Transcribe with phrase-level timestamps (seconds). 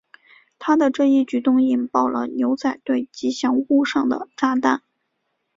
[0.57, 4.81] 他的这一举动引爆了牛仔队吉祥物上的炸弹。